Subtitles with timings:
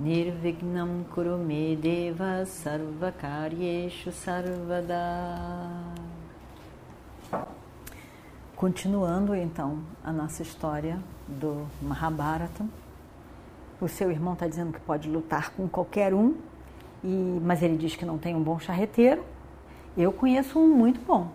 [0.00, 4.96] Nirvignam Kurume Deva Sarvakaryeshu Sarvada.
[8.56, 12.64] Continuando então a nossa história do Mahabharata.
[13.78, 16.34] O seu irmão está dizendo que pode lutar com qualquer um,
[17.04, 19.22] e, mas ele diz que não tem um bom charreteiro.
[19.98, 21.30] Eu conheço um muito bom.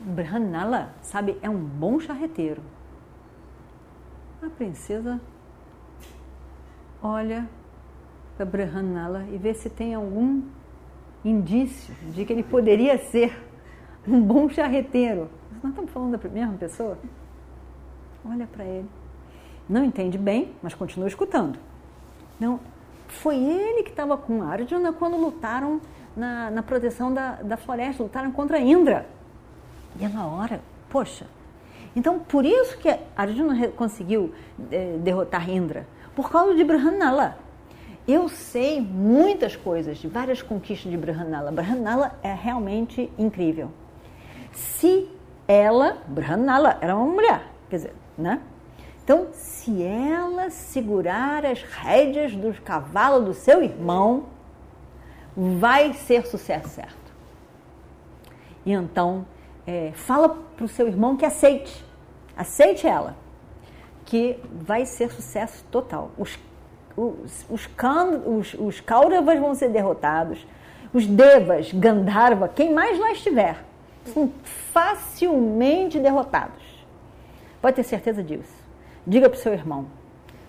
[0.00, 2.60] Brhanala, sabe, é um bom charreteiro.
[4.42, 5.20] A princesa
[7.02, 7.48] olha
[8.36, 10.42] para Brahmanala e vê se tem algum
[11.24, 13.36] indício de que ele poderia ser
[14.06, 15.28] um bom charreteiro.
[15.62, 16.98] Nós estamos falando da mesma pessoa?
[18.24, 18.88] Olha para ele.
[19.68, 21.58] Não entende bem, mas continua escutando.
[22.38, 22.60] Não,
[23.08, 25.80] foi ele que estava com Arjuna quando lutaram
[26.16, 29.06] na, na proteção da, da floresta, lutaram contra Indra.
[29.98, 31.26] E ela ora, poxa.
[31.94, 34.32] Então, por isso que Arjuna conseguiu
[34.70, 35.86] é, derrotar Indra
[36.16, 37.36] por causa de Brahmanala.
[38.08, 41.52] Eu sei muitas coisas, de várias conquistas de Brahmanala.
[41.52, 43.70] Brahmanala é realmente incrível.
[44.52, 45.08] Se
[45.46, 48.40] ela, Brahmanala, era uma mulher, quer dizer, né?
[49.04, 54.24] Então, se ela segurar as rédeas do cavalo do seu irmão,
[55.36, 57.12] vai ser sucesso certo.
[58.64, 59.26] E então,
[59.66, 61.84] é, fala para o seu irmão que aceite,
[62.36, 63.25] aceite ela
[64.06, 66.10] que vai ser sucesso total.
[66.16, 66.38] Os,
[66.96, 67.68] os, os,
[68.24, 70.46] os, os Kauravas vão ser derrotados,
[70.94, 73.62] os Devas, Gandharva, quem mais lá estiver,
[74.06, 74.32] são
[74.72, 76.64] facilmente derrotados.
[77.60, 78.54] Pode ter certeza disso.
[79.06, 79.86] Diga para o seu irmão.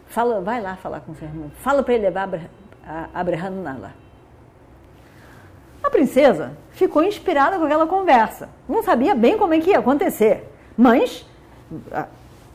[0.05, 1.51] Fala, vai lá falar com o seu irmão.
[1.57, 2.29] Fala para ele levar
[3.13, 3.93] Abrahanala.
[5.83, 8.49] A princesa ficou inspirada com aquela conversa.
[8.69, 10.47] Não sabia bem como é que ia acontecer.
[10.77, 11.25] Mas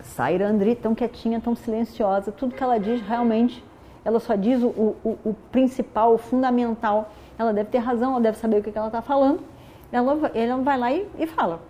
[0.03, 3.65] Saira Andri tão quietinha, tão silenciosa, tudo que ela diz realmente,
[4.05, 7.11] ela só diz o, o, o principal, o fundamental.
[7.39, 9.41] Ela deve ter razão, ela deve saber o que, ela está falando.
[9.91, 11.61] Ela, ela vai lá e, e fala.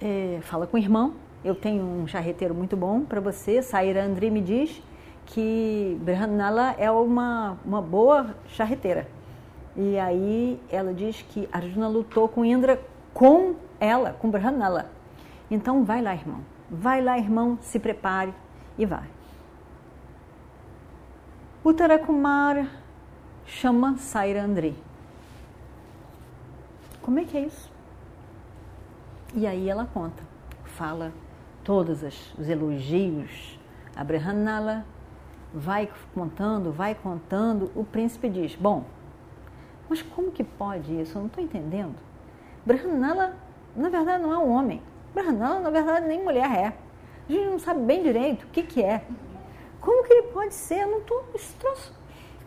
[0.00, 3.60] É, fala com o irmão, eu tenho um charreteiro muito bom para você.
[3.60, 4.82] Saira Andri me diz
[5.26, 9.08] que Brahmanala é uma, uma boa charreteira.
[9.76, 12.80] E aí ela diz que Arjuna lutou com Indra
[13.12, 14.86] com ela, com Brahmanala.
[15.50, 16.53] Então vai lá, irmão.
[16.70, 18.34] Vai lá, irmão, se prepare
[18.78, 19.08] e vai.
[21.64, 22.68] Uttarakumar
[23.46, 24.76] chama Saira Andri.
[27.02, 27.70] Como é que é isso?
[29.34, 30.22] E aí ela conta,
[30.64, 31.12] fala
[31.62, 32.02] todos
[32.38, 33.58] os elogios
[33.96, 34.84] a Brahmanala,
[35.52, 37.70] vai contando, vai contando.
[37.76, 38.84] O príncipe diz: Bom,
[39.88, 41.16] mas como que pode isso?
[41.16, 41.94] Eu não estou entendendo.
[42.66, 43.36] Brahmanala,
[43.76, 44.82] na verdade, não é um homem.
[45.14, 46.72] Não, na verdade, nem mulher é.
[47.28, 49.04] A gente não sabe bem direito o que, que é.
[49.80, 50.82] Como que ele pode ser?
[50.82, 51.54] Eu não tô, esse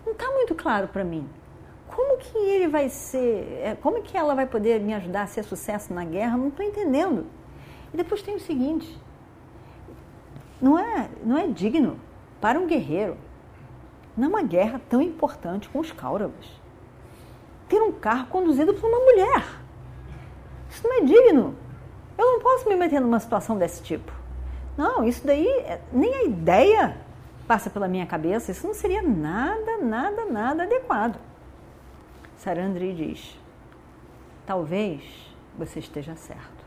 [0.05, 1.28] não está muito claro para mim.
[1.88, 3.59] Como que ele vai ser?
[3.61, 6.38] É, como que ela vai poder me ajudar a ser sucesso na guerra?
[6.38, 7.25] Não estou entendendo.
[7.94, 8.99] E depois tem o seguinte:
[10.61, 11.99] não é, não é digno
[12.39, 13.17] para um guerreiro,
[14.16, 16.47] numa guerra tão importante com os Kauravas,
[17.67, 19.44] ter um carro conduzido por uma mulher.
[20.69, 21.55] Isso não é digno.
[22.17, 24.11] Eu não posso me meter numa situação desse tipo.
[24.75, 26.97] Não, isso daí, é, nem a ideia
[27.47, 28.51] passa pela minha cabeça.
[28.51, 31.19] Isso não seria nada, nada, nada adequado.
[32.38, 33.39] Sarandri diz:
[34.45, 35.03] talvez
[35.57, 36.66] você esteja certo.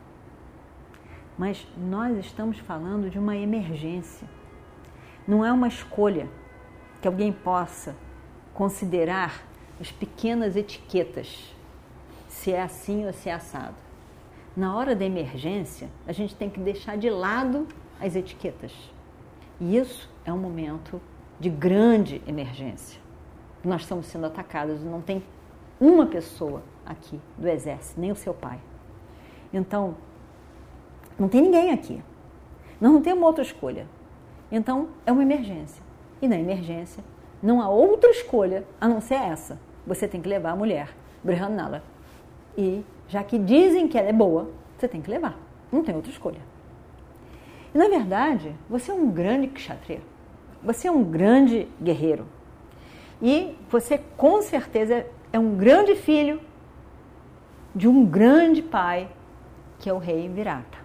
[1.37, 4.28] Mas nós estamos falando de uma emergência.
[5.27, 6.28] Não é uma escolha
[7.00, 7.97] que alguém possa
[8.52, 9.43] considerar
[9.81, 11.55] as pequenas etiquetas,
[12.29, 13.89] se é assim ou se é assado
[14.61, 17.67] na hora da emergência, a gente tem que deixar de lado
[17.99, 18.71] as etiquetas.
[19.59, 21.01] E isso é um momento
[21.41, 23.01] de grande emergência.
[23.65, 25.23] Nós estamos sendo atacados, não tem
[25.81, 28.61] uma pessoa aqui do exército, nem o seu pai.
[29.51, 29.97] Então,
[31.19, 32.03] não tem ninguém aqui.
[32.79, 33.87] Nós não temos outra escolha.
[34.53, 35.83] Então, é uma emergência.
[36.21, 37.03] E na emergência,
[37.43, 39.59] não há outra escolha a não ser essa.
[39.87, 41.83] Você tem que levar a mulher, Brihanala,
[42.61, 45.35] e já que dizem que ela é boa, você tem que levar.
[45.73, 46.41] Não tem outra escolha.
[47.75, 50.03] E na verdade, você é um grande kshatriya.
[50.62, 52.27] Você é um grande guerreiro.
[53.23, 56.41] E você com certeza é um grande filho
[57.75, 59.09] de um grande pai,
[59.79, 60.79] que é o rei Virata.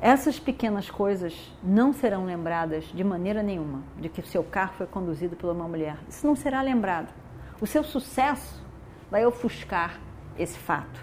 [0.00, 4.86] Essas pequenas coisas não serão lembradas de maneira nenhuma de que o seu carro foi
[4.86, 5.96] conduzido por uma mulher.
[6.08, 7.12] Isso não será lembrado.
[7.60, 8.62] O seu sucesso
[9.10, 9.98] vai ofuscar
[10.38, 11.00] esse fato.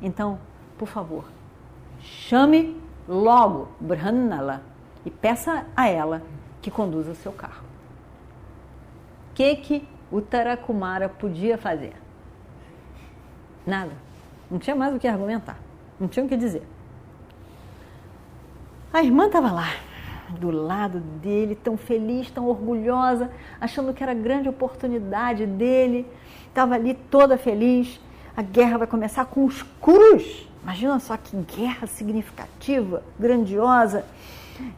[0.00, 0.38] Então,
[0.78, 1.24] por favor,
[2.00, 4.62] chame logo Brahmanala
[5.04, 6.22] e peça a ela
[6.60, 7.64] que conduza o seu carro.
[9.30, 11.94] O que, que o Tarakumara podia fazer?
[13.66, 13.92] Nada.
[14.50, 15.58] Não tinha mais o que argumentar.
[15.98, 16.66] Não tinha o que dizer.
[18.92, 19.68] A irmã estava lá,
[20.38, 23.30] do lado dele, tão feliz, tão orgulhosa,
[23.60, 26.06] achando que era grande oportunidade dele.
[26.48, 28.00] Estava ali toda feliz.
[28.36, 30.46] A guerra vai começar com os cruz.
[30.62, 34.04] Imagina só que guerra significativa, grandiosa.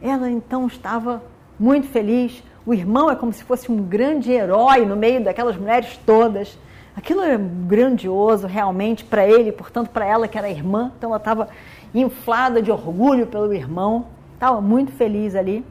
[0.01, 1.21] Ela então estava
[1.59, 2.41] muito feliz.
[2.65, 6.57] O irmão é como se fosse um grande herói no meio daquelas mulheres todas.
[6.95, 10.93] Aquilo era grandioso realmente para ele, portanto, para ela que era irmã.
[10.97, 11.49] Então ela estava
[11.93, 14.05] inflada de orgulho pelo irmão,
[14.35, 15.65] estava muito feliz ali.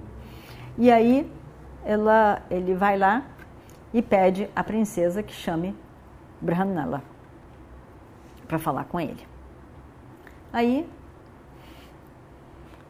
[0.76, 1.26] E aí
[1.86, 3.22] ela, ele vai lá
[3.94, 5.74] e pede à princesa que chame
[6.38, 7.02] Brahmanala
[8.48, 9.24] para falar com ele.
[10.52, 10.88] Aí,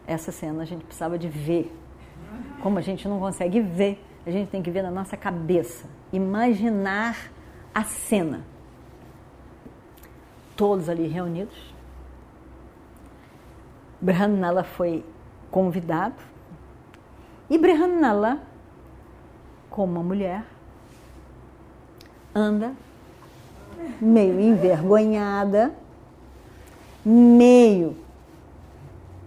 [0.06, 1.76] essa cena a gente precisava de ver.
[2.62, 7.30] Como a gente não consegue ver, a gente tem que ver na nossa cabeça, imaginar
[7.74, 8.44] a cena.
[10.56, 11.74] Todos ali reunidos.
[14.00, 15.04] Brahmanala foi
[15.50, 16.16] convidado.
[17.50, 18.40] E Brahmanala,
[19.70, 20.44] como uma mulher,
[22.34, 22.74] anda
[24.00, 25.72] meio envergonhada,
[27.04, 27.96] meio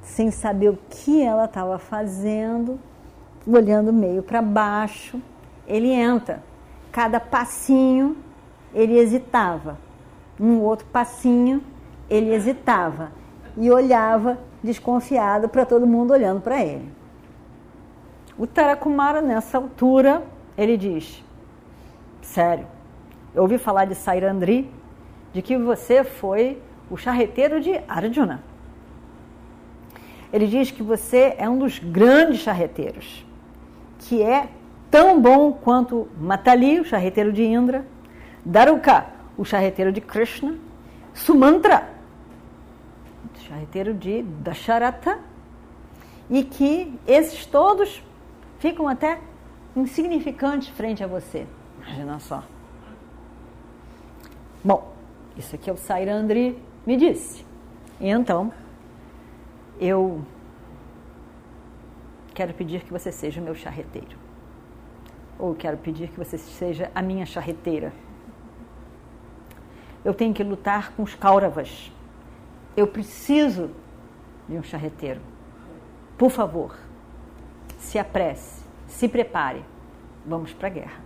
[0.04, 2.80] sem saber o que ela estava fazendo,
[3.48, 5.22] olhando meio para baixo.
[5.68, 6.44] Ele entra.
[6.92, 8.18] Cada passinho
[8.74, 9.78] ele hesitava.
[10.40, 11.64] Um outro passinho
[12.10, 13.12] ele hesitava
[13.56, 16.92] e olhava desconfiado para todo mundo olhando para ele.
[18.38, 20.24] O Tarakumara, nessa altura,
[20.58, 21.24] ele diz:
[22.22, 22.66] Sério,
[23.34, 24.70] eu ouvi falar de Sairandri,
[25.34, 28.44] de que você foi o charreteiro de Arjuna.
[30.32, 33.26] Ele diz que você é um dos grandes charreteiros,
[34.00, 34.50] que é
[34.90, 37.86] tão bom quanto Matali, o charreteiro de Indra,
[38.46, 39.06] Daruka,
[39.38, 40.56] o charreteiro de Krishna,
[41.14, 41.90] Sumantra,
[43.34, 45.20] o charreteiro de Dasharatha,
[46.30, 48.04] e que esses todos
[48.60, 49.20] ficam até
[49.76, 51.46] insignificantes frente a você.
[51.78, 52.44] Imagina só.
[54.64, 54.94] Bom,
[55.36, 57.44] isso aqui é o Sairandri me disse.
[58.00, 58.54] E então,
[59.80, 60.24] eu
[62.34, 64.18] quero pedir que você seja o meu charreteiro.
[65.40, 67.92] Ou quero pedir que você seja a minha charreteira.
[70.06, 71.92] Eu tenho que lutar com os Kauravas.
[72.78, 73.72] Eu preciso
[74.48, 75.22] de um charreteiro.
[76.20, 76.78] Por favor,
[77.80, 79.66] se apresse, se prepare.
[80.24, 81.02] Vamos para a guerra.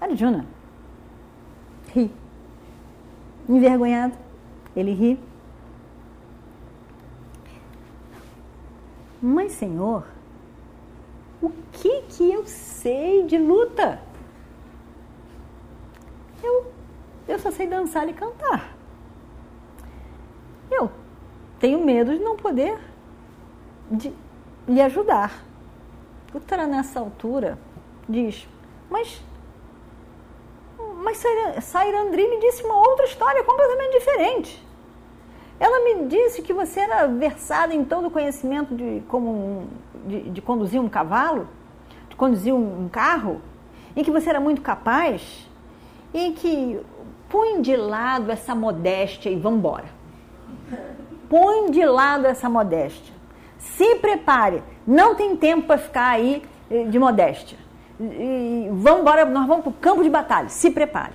[0.00, 0.59] Arjuna
[1.94, 2.10] ri.
[3.48, 4.14] Envergonhado,
[4.76, 5.20] ele ri.
[9.20, 10.06] Mas, Senhor,
[11.42, 14.00] o que que eu sei de luta?
[16.42, 16.72] Eu,
[17.28, 18.74] eu só sei dançar e cantar.
[20.70, 20.90] Eu
[21.58, 22.78] tenho medo de não poder
[23.90, 24.12] de
[24.66, 25.44] lhe ajudar.
[26.32, 27.58] O Tara, nessa altura,
[28.08, 28.48] diz:
[28.88, 29.20] Mas
[31.10, 34.66] mas Sairandri me disse uma outra história completamente diferente.
[35.58, 39.66] Ela me disse que você era versada em todo o conhecimento de como
[40.06, 41.48] de, de, conduzir um cavalo,
[42.08, 43.42] de conduzir um, um carro,
[43.94, 45.48] e que você era muito capaz,
[46.14, 46.80] e que
[47.28, 49.86] põe de lado essa modéstia e vamos embora.
[51.28, 53.14] Põe de lado essa modéstia.
[53.58, 54.62] Se prepare.
[54.86, 57.58] Não tem tempo para ficar aí eh, de modéstia
[58.00, 61.12] e vamos embora, nós vamos para o campo de batalha, se prepare.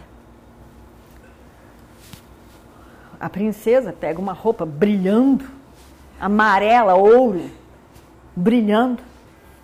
[3.19, 5.49] A princesa pega uma roupa brilhando,
[6.19, 7.49] amarela, ouro,
[8.35, 9.01] brilhando,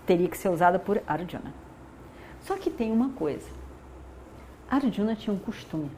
[0.05, 1.53] teria que ser usada por Arjuna.
[2.41, 3.47] Só que tem uma coisa:
[4.69, 5.91] Arjuna tinha um costume.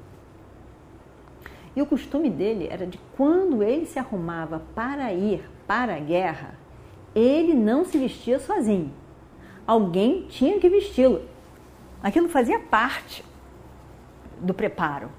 [1.73, 6.55] E o costume dele era de quando ele se arrumava para ir para a guerra,
[7.15, 8.91] ele não se vestia sozinho
[9.65, 11.21] alguém tinha que vesti-lo.
[12.01, 13.23] Aquilo fazia parte
[14.39, 15.09] do preparo.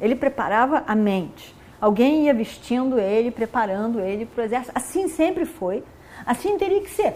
[0.00, 1.54] Ele preparava a mente.
[1.80, 4.72] Alguém ia vestindo ele, preparando ele para o exército.
[4.74, 5.82] Assim sempre foi.
[6.24, 7.14] Assim teria que ser.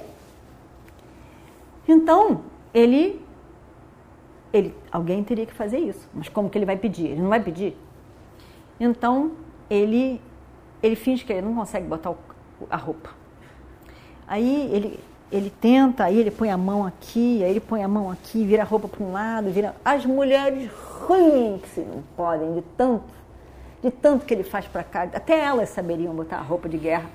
[1.86, 3.20] Então, ele
[4.52, 6.08] ele, alguém teria que fazer isso.
[6.12, 7.06] Mas como que ele vai pedir?
[7.06, 7.76] Ele não vai pedir.
[8.78, 9.32] Então
[9.68, 10.20] ele
[10.82, 12.14] ele finge que ele não consegue botar
[12.68, 13.10] a roupa.
[14.26, 14.98] Aí ele
[15.30, 18.62] ele tenta, aí ele põe a mão aqui, aí ele põe a mão aqui, vira
[18.62, 19.74] a roupa para um lado, vira.
[19.84, 20.68] As mulheres
[21.08, 23.04] riem que se não podem de tanto,
[23.82, 25.02] de tanto que ele faz para cá.
[25.04, 27.08] Até elas saberiam botar a roupa de guerra,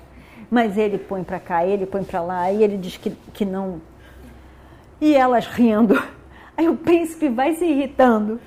[0.50, 3.80] mas ele põe para cá, ele põe para lá, aí ele diz que, que não.
[5.00, 6.02] E elas rindo.
[6.58, 8.40] Aí o príncipe vai se irritando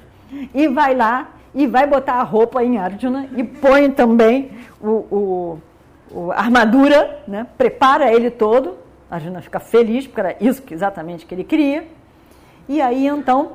[0.51, 4.49] e vai lá e vai botar a roupa em Arjuna e põe também
[4.81, 5.61] o, o,
[6.09, 7.45] o a armadura, né?
[7.55, 8.78] prepara ele todo.
[9.09, 11.87] Arjuna fica feliz, porque era isso que, exatamente que ele queria.
[12.67, 13.53] E aí então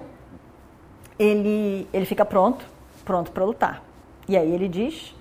[1.18, 2.64] ele, ele fica pronto,
[3.04, 3.82] pronto para lutar.
[4.28, 5.14] E aí ele diz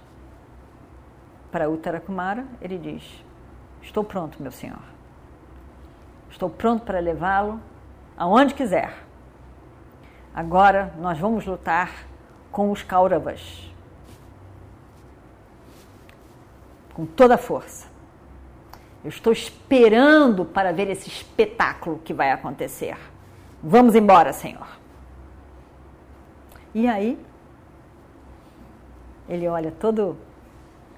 [1.51, 3.03] para Uttara Kumara, ele diz:
[3.81, 4.81] Estou pronto, meu senhor.
[6.31, 7.59] Estou pronto para levá-lo
[8.17, 9.03] aonde quiser.
[10.33, 11.91] Agora nós vamos lutar
[12.51, 13.71] com os Kauravas.
[16.95, 17.92] Com toda a força.
[19.03, 22.98] Eu estou esperando para ver esse espetáculo que vai acontecer.
[23.62, 24.67] Vamos embora, Senhor.
[26.74, 27.19] E aí,
[29.27, 30.17] ele olha todo.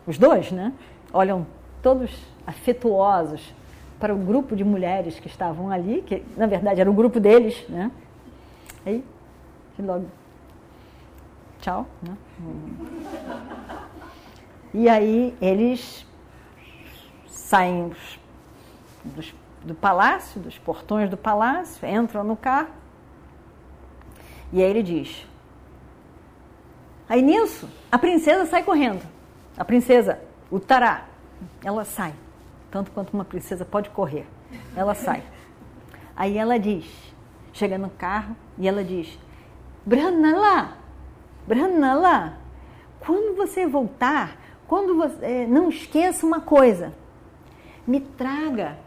[0.05, 0.71] Os dois, né?
[1.11, 1.47] Olham
[1.81, 2.11] todos
[2.45, 3.53] afetuosos
[3.99, 7.67] para o grupo de mulheres que estavam ali, que na verdade era o grupo deles,
[7.67, 7.91] né?
[8.85, 9.03] Aí
[9.77, 10.05] e logo
[11.59, 11.85] tchau.
[12.01, 12.15] Né?
[14.73, 16.05] E aí eles
[17.35, 17.91] saem
[19.03, 22.69] dos, do palácio, dos portões do palácio, entram no carro.
[24.51, 25.27] E aí ele diz.
[27.07, 29.01] Aí nisso, a princesa sai correndo.
[29.57, 31.05] A princesa, o Tará,
[31.63, 32.13] ela sai.
[32.71, 34.25] Tanto quanto uma princesa pode correr.
[34.75, 35.23] Ela sai.
[36.15, 36.85] Aí ela diz,
[37.53, 39.19] chega no carro e ela diz:
[39.85, 40.77] Branala,
[41.45, 42.37] Branala,
[42.99, 44.37] quando você voltar,
[44.67, 46.93] quando você, é, não esqueça uma coisa,
[47.85, 48.77] me traga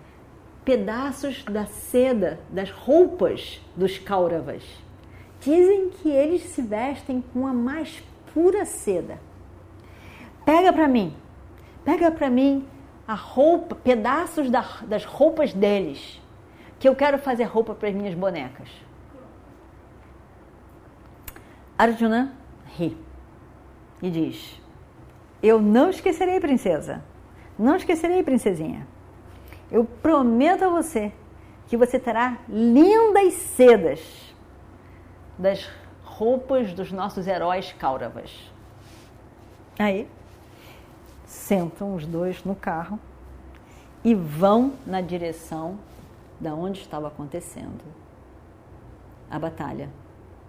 [0.64, 4.62] pedaços da seda, das roupas dos Kauravas.
[5.40, 8.02] Dizem que eles se vestem com a mais
[8.34, 9.18] pura seda.
[10.44, 11.14] Pega para mim,
[11.84, 12.66] pega para mim
[13.06, 16.20] a roupa, pedaços da, das roupas deles,
[16.78, 18.68] que eu quero fazer roupa para as minhas bonecas.
[21.78, 22.32] Arjuna
[22.76, 22.96] ri
[24.02, 24.60] e diz:
[25.42, 27.02] Eu não esquecerei, princesa.
[27.58, 28.86] Não esquecerei, princesinha.
[29.70, 31.12] Eu prometo a você
[31.66, 34.34] que você terá lindas sedas
[35.36, 35.68] das
[36.04, 38.50] roupas dos nossos heróis Kauravas.
[39.78, 40.08] Aí,
[41.26, 42.98] sentam os dois no carro
[44.02, 45.78] e vão na direção
[46.40, 47.84] da onde estava acontecendo
[49.30, 49.90] a batalha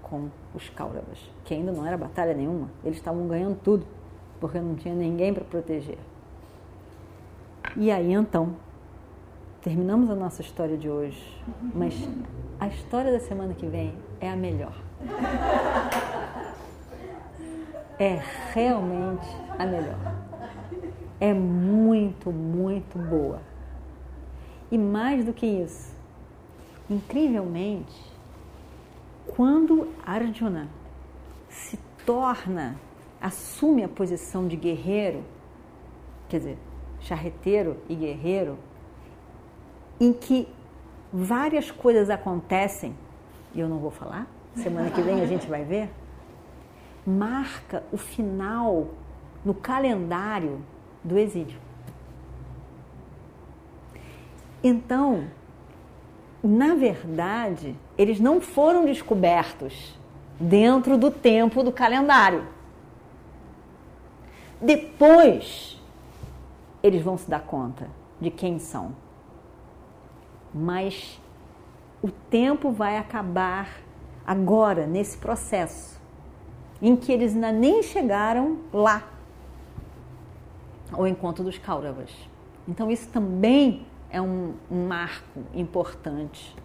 [0.02, 3.86] com os Kauravas, que ainda não era batalha nenhuma, eles estavam ganhando tudo,
[4.40, 5.98] porque não tinha ninguém para proteger.
[7.78, 8.56] E aí então,
[9.62, 11.22] terminamos a nossa história de hoje,
[11.74, 11.94] mas
[12.60, 14.74] a história da semana que vem é a melhor.
[17.98, 18.22] É
[18.54, 20.00] realmente a melhor.
[21.20, 23.42] É muito, muito boa.
[24.72, 25.94] E mais do que isso,
[26.90, 28.10] incrivelmente,
[29.36, 30.70] quando Arjuna
[31.50, 32.78] se torna,
[33.20, 35.24] assume a posição de guerreiro,
[36.30, 36.58] quer dizer,
[37.00, 38.58] charreteiro e guerreiro,
[40.00, 40.48] em que
[41.12, 42.96] várias coisas acontecem,
[43.54, 45.90] e eu não vou falar, semana que vem a gente vai ver,
[47.06, 48.88] marca o final
[49.44, 50.62] no calendário
[51.04, 51.58] do exílio.
[54.64, 55.28] Então,
[56.44, 59.98] na verdade, eles não foram descobertos
[60.40, 62.46] dentro do tempo do calendário.
[64.62, 65.79] Depois,
[66.82, 67.88] eles vão se dar conta
[68.20, 68.94] de quem são.
[70.54, 71.20] Mas
[72.02, 73.82] o tempo vai acabar
[74.26, 76.00] agora, nesse processo,
[76.82, 79.08] em que eles ainda nem chegaram lá
[80.92, 82.12] ao encontro dos Kauravas.
[82.68, 86.56] Então, isso também é um, um marco importante.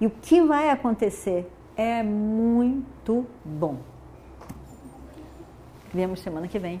[0.00, 3.78] E o que vai acontecer é muito bom.
[5.92, 6.80] Vemos semana que vem.